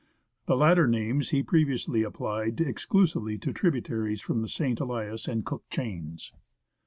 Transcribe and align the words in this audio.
The 0.47 0.57
latter 0.57 0.87
names 0.87 1.29
he 1.29 1.43
previously 1.43 2.01
applied 2.01 2.59
exclusively 2.59 3.37
to 3.37 3.53
tributaries 3.53 4.19
from 4.19 4.41
the 4.41 4.47
St. 4.47 4.79
Elias 4.79 5.27
and 5.27 5.45
Cook 5.45 5.65
chains. 5.69 6.33